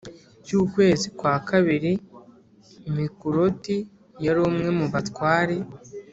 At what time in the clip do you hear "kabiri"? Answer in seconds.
1.49-1.91